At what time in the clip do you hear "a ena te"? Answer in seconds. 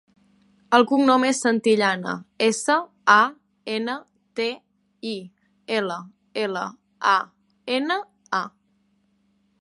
3.17-4.49